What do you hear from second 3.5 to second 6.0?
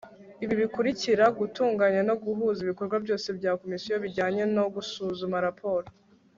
Komisiyo bijyanye no gusuzuma raporo